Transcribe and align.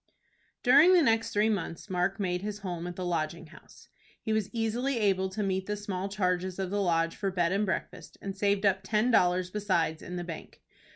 During 0.63 0.95
the 0.95 1.03
next 1.03 1.29
three 1.29 1.47
months 1.47 1.87
Mark 1.87 2.19
made 2.19 2.41
his 2.41 2.61
home 2.61 2.87
at 2.87 2.95
the 2.95 3.05
Lodging 3.05 3.45
House. 3.45 3.89
He 4.19 4.33
was 4.33 4.49
easily 4.51 4.97
able 4.97 5.29
to 5.29 5.43
meet 5.43 5.67
the 5.67 5.77
small 5.77 6.09
charges 6.09 6.57
of 6.57 6.71
the 6.71 6.81
Lodge 6.81 7.15
for 7.15 7.29
bed 7.29 7.51
and 7.51 7.67
breakfast, 7.67 8.17
and 8.19 8.35
saved 8.35 8.65
up 8.65 8.79
ten 8.81 9.11
dollars 9.11 9.51
besides 9.51 10.01
in 10.01 10.15
the 10.15 10.23
bank. 10.23 10.63